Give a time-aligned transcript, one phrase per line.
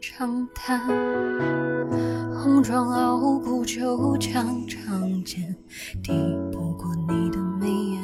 [0.00, 0.80] 长叹，
[2.32, 5.56] 红妆傲骨就将长剑，
[6.02, 6.12] 抵
[6.52, 8.00] 不过你的眉眼。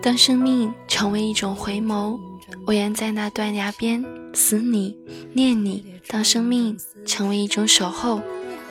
[0.00, 2.18] 当生命成为一种回眸，
[2.66, 4.96] 我愿在那断崖边思你
[5.34, 8.20] 念你；当生命成为一种守候，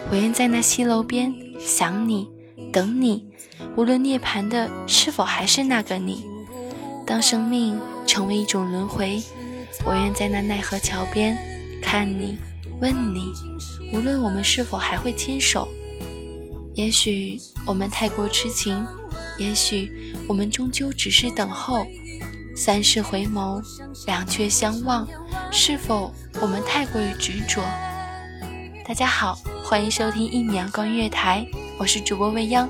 [0.09, 2.27] 我愿在那西楼边想你
[2.71, 3.25] 等你。
[3.75, 6.25] 无论涅槃的是否还是那个你，
[7.05, 9.21] 当生命成为一种轮回，
[9.85, 11.37] 我愿在那奈何桥边。
[11.81, 12.37] 看你，
[12.79, 13.31] 问你，
[13.91, 15.67] 无论我们是否还会牵手，
[16.75, 18.85] 也许我们太过痴情，
[19.37, 21.85] 也许我们终究只是等候。
[22.55, 23.61] 三世回眸，
[24.05, 25.07] 两却相望，
[25.51, 27.61] 是否我们太过于执着？
[28.87, 31.45] 大家好，欢迎收听一米阳光音乐台，
[31.77, 32.69] 我是主播未央。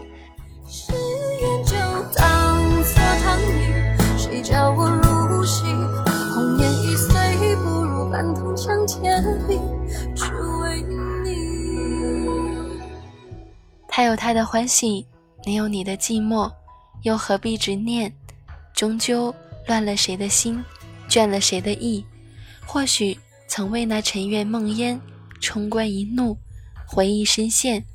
[13.88, 15.06] 他有他的欢喜，
[15.46, 16.52] 你有你的寂寞，
[17.04, 18.12] 又何必执念？
[18.74, 19.34] 终究
[19.68, 20.64] 乱了谁的心，
[21.08, 22.04] 倦了谁的意？
[22.66, 25.00] 或许曾为那尘缘梦烟，
[25.40, 26.36] 冲冠一怒，
[26.88, 27.86] 回忆深陷，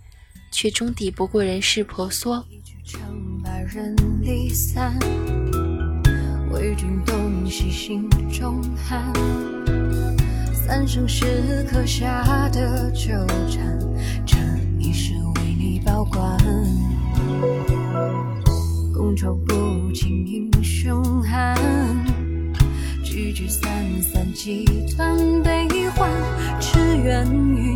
[0.50, 2.44] 却终抵不过人世婆娑。
[6.50, 9.12] 为君洞悉心中寒，
[10.52, 13.10] 三生石刻下的纠
[13.48, 13.78] 缠，
[14.26, 14.36] 这
[14.78, 16.36] 一世为你保管。
[18.94, 21.54] 觥筹不尽英雄汉，
[23.04, 23.62] 聚聚散
[24.02, 24.64] 散几
[24.96, 26.10] 段悲欢，
[26.60, 27.24] 只愿
[27.54, 27.74] 与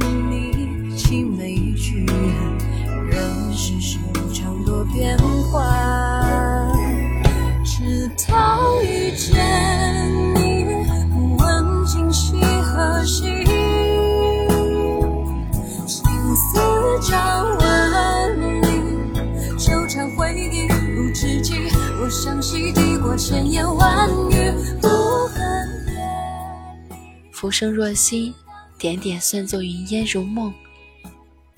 [27.42, 28.32] 浮生若昔，
[28.78, 30.54] 点点算作云烟如梦。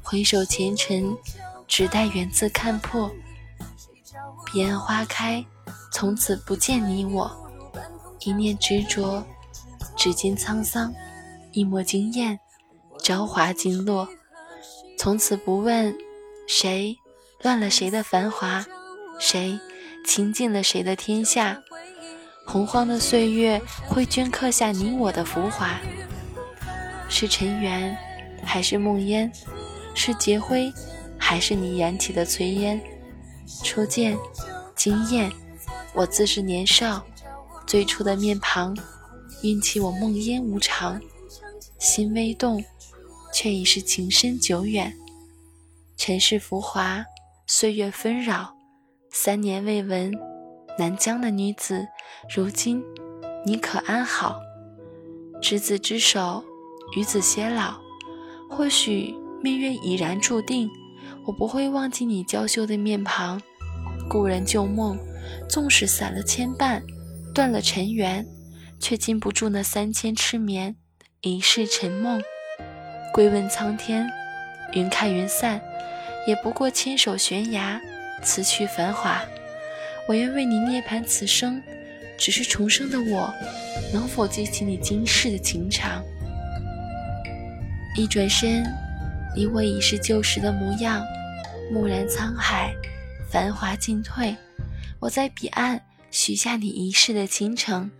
[0.02, 1.14] 回首前尘，
[1.68, 3.10] 只待缘字看破。
[4.46, 5.44] 彼岸花开。
[5.92, 7.30] 从此不见你我，
[8.20, 9.22] 一念执着，
[9.94, 10.90] 指尖沧桑；
[11.52, 12.40] 一抹惊艳，
[13.02, 14.08] 朝华尽落。
[14.98, 15.94] 从此不问
[16.48, 16.96] 谁
[17.42, 18.64] 乱了谁的繁华，
[19.18, 19.60] 谁
[20.06, 21.62] 倾尽了谁的天下。
[22.46, 25.80] 洪荒的岁月会镌刻下你我的浮华。
[27.08, 27.96] 是尘缘，
[28.42, 29.30] 还是梦烟？
[29.94, 30.72] 是劫灰，
[31.18, 32.80] 还是你燃起的炊烟？
[33.62, 34.16] 初见，
[34.74, 35.30] 惊艳。
[35.94, 37.04] 我自是年少，
[37.66, 38.76] 最初的面庞，
[39.42, 41.00] 运起我梦烟无常，
[41.78, 42.62] 心微动，
[43.32, 44.92] 却已是情深久远。
[45.96, 47.04] 尘世浮华，
[47.46, 48.54] 岁月纷扰，
[49.12, 50.12] 三年未闻
[50.78, 51.86] 南疆的女子，
[52.34, 52.82] 如今
[53.46, 54.40] 你可安好？
[55.40, 56.42] 执子之手，
[56.96, 57.76] 与子偕老，
[58.48, 60.68] 或许命运已然注定，
[61.26, 63.40] 我不会忘记你娇羞的面庞，
[64.08, 64.98] 故人旧梦。
[65.48, 66.82] 纵使散了牵绊，
[67.34, 68.26] 断了尘缘，
[68.78, 70.76] 却禁不住那三千痴眠，
[71.22, 72.22] 一世沉梦。
[73.12, 74.06] 归问苍天，
[74.72, 75.60] 云开云散，
[76.26, 77.80] 也不过牵手悬崖，
[78.22, 79.22] 辞去繁华。
[80.06, 81.62] 我愿为你涅槃此生，
[82.18, 83.32] 只是重生的我，
[83.92, 86.04] 能否记起你今世的情长？
[87.96, 88.64] 一转身，
[89.34, 91.02] 你我已是旧时的模样，
[91.72, 92.74] 蓦然沧海，
[93.30, 94.36] 繁华尽退。
[95.00, 95.80] 我在彼岸
[96.10, 97.90] 许下你一世的倾城，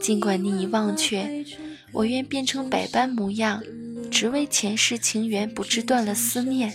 [0.00, 1.44] 尽管你已忘却，
[1.92, 3.62] 我愿变成百般模样，
[4.10, 6.74] 只为前世情缘不知断了思念。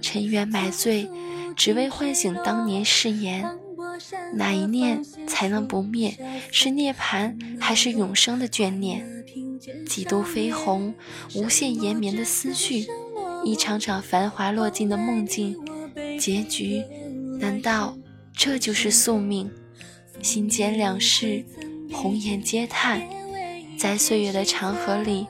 [0.00, 1.08] 尘缘埋醉，
[1.56, 3.44] 只为唤醒当年誓言。
[4.34, 6.16] 哪一念才能不灭？
[6.50, 9.06] 是涅槃，还是永生的眷念？
[9.86, 10.94] 几度飞鸿，
[11.34, 12.86] 无限延绵的思绪，
[13.44, 15.56] 一场场繁华落尽的梦境，
[16.18, 16.82] 结局。
[17.38, 17.96] 难道
[18.34, 19.50] 这就是宿命？
[20.20, 21.44] 心间两世，
[21.92, 23.02] 红颜皆叹，
[23.78, 25.26] 在岁月的长河里，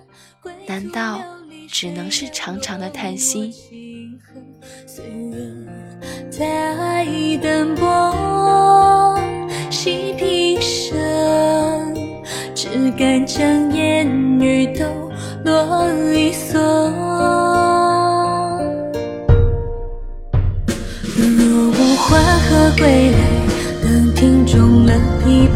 [0.66, 1.22] 难道
[1.68, 3.52] 只能是长长的叹息？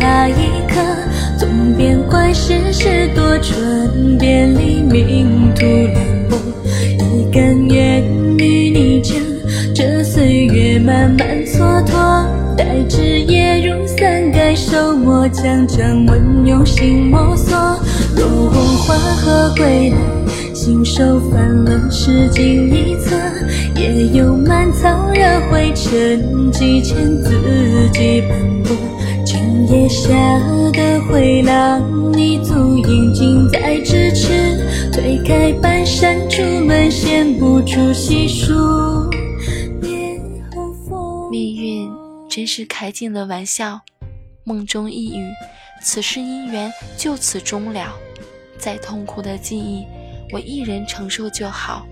[0.09, 0.81] 那一刻，
[1.37, 3.53] 纵边关世事多舛，
[4.21, 5.95] 别离命途凉
[6.31, 6.37] 薄，
[7.01, 8.05] 一甘愿
[8.39, 9.17] 与你争。
[9.75, 12.25] 这岁月慢慢蹉跎，
[12.57, 17.57] 待枝叶如伞盖手墨，将掌纹用心摸索。
[18.15, 18.53] 若问
[18.87, 19.97] 花何归来，
[20.55, 23.17] 信手翻了诗经一册，
[23.75, 27.33] 也有满草惹灰尘，几千字
[27.93, 28.56] 迹斑驳。
[28.56, 28.56] 今
[29.77, 30.09] 夜下
[30.73, 38.55] 的回廊，你足印近在咫尺，推开半扇竹门，闲步出西书。
[42.31, 43.83] 真是开尽了玩笑，
[44.45, 45.27] 梦中一语，
[45.83, 47.95] 此世姻缘就此终了。
[48.57, 49.85] 再痛苦的记忆，
[50.33, 51.87] 我一人承受就好。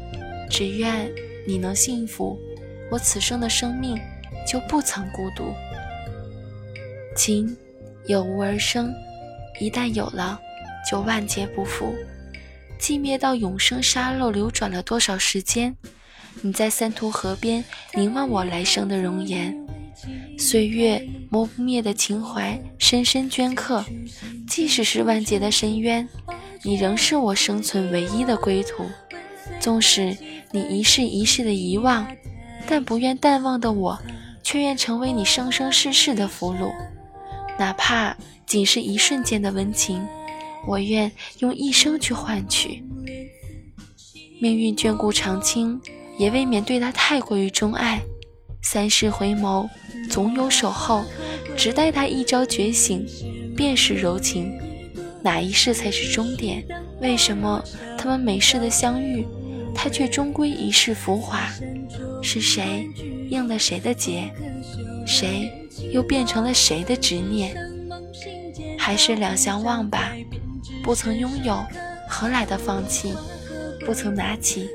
[0.49, 1.13] 只愿
[1.47, 2.39] 你能幸福，
[2.91, 3.95] 我此生的生命
[4.51, 5.45] 就不曾孤独。
[7.15, 7.57] 情
[8.07, 8.95] 有无而生，
[9.61, 10.39] 一旦有了，
[10.91, 11.95] 就万劫不复。
[12.79, 15.75] 寂灭到永生沙漏流转了多少时间？
[16.43, 17.65] 你在三途河边
[17.95, 19.57] 凝望我来生的容颜。
[20.37, 23.83] 岁月磨不灭的情怀，深深镌刻。
[24.47, 26.07] 即使是万劫的深渊，
[26.63, 28.85] 你仍是我生存唯一的归途。
[29.61, 30.15] 纵使
[30.51, 32.07] 你一世一世的遗忘，
[32.67, 33.99] 但不愿淡忘的我，
[34.43, 36.71] 却愿成为你生生世世的俘虏。
[37.59, 38.17] 哪怕
[38.47, 40.07] 仅是一瞬间的温情，
[40.67, 42.83] 我愿用一生去换取。
[44.41, 45.81] 命运眷顾长青，
[46.19, 48.03] 也未免对他太过于钟爱。
[48.63, 49.69] 三世回眸，
[50.11, 51.05] 总有守候，
[51.57, 53.07] 只待他一朝觉醒，
[53.57, 54.53] 便是柔情。
[55.23, 56.67] 哪一世才是终点？
[57.01, 57.63] 为什么
[57.97, 59.27] 他们每世的相遇，
[59.75, 61.49] 他却终归一世浮华？
[62.23, 62.89] 是谁
[63.31, 64.31] 应了谁的劫？
[65.07, 65.51] 谁
[65.93, 67.57] 又变成了谁的执念？
[68.79, 70.13] 还是两相忘吧。
[70.83, 71.65] 不曾拥有，
[72.09, 73.15] 何来的放弃？
[73.87, 74.69] 不曾拿起，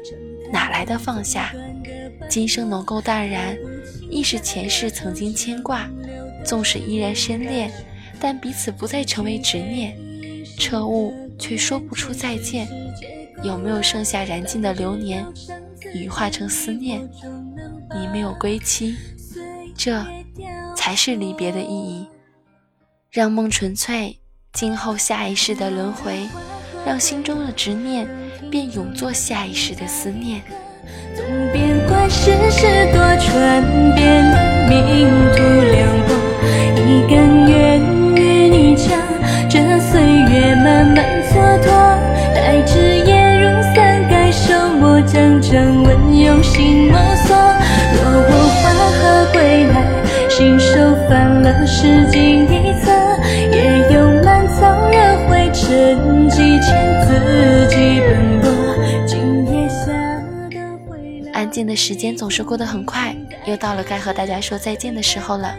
[0.52, 1.54] 哪来的放下？
[2.30, 3.58] 今生能够淡然。
[4.10, 5.88] 亦是前世曾经牵挂，
[6.44, 7.72] 纵使依然深恋，
[8.20, 9.96] 但彼此不再成为执念。
[10.58, 12.68] 彻悟却说不出再见，
[13.44, 15.24] 有没有剩下燃尽的流年，
[15.94, 17.08] 羽化成思念？
[17.96, 18.96] 你没有归期，
[19.78, 20.04] 这
[20.80, 22.08] 才是离别的意义。
[23.12, 24.18] 让梦纯粹，
[24.54, 26.26] 静候下一世的轮回，
[26.86, 28.08] 让心中的执念
[28.50, 30.42] 便永作下一世的思念。
[31.14, 33.89] 纵边关世事多舛，
[51.10, 52.92] 翻了诗经一册，
[53.52, 58.50] 也有满草惹灰尘，几千字迹斑驳。
[61.34, 65.56] 安静的时间总是过得很快，又到了该和大家说再见的时候了。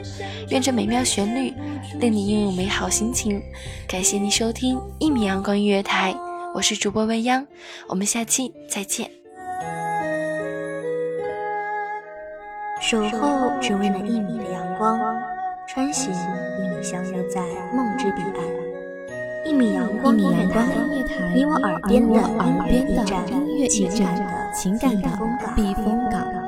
[0.50, 1.54] 愿这美妙旋律
[1.98, 3.42] 令你拥有美好心情。
[3.88, 6.14] 感谢您收听一米阳光音乐台，
[6.54, 7.46] 我是主播未央，
[7.88, 9.10] 我们下期再见。
[12.82, 14.98] 守候只为那一米的阳光，
[15.72, 16.12] 穿行
[16.58, 17.40] 与你相约在
[17.72, 18.42] 梦之彼岸。
[19.44, 22.20] 一米阳光音乐台，你我耳边的
[23.28, 25.08] 音乐驿站，情感的
[25.54, 26.39] 避风港。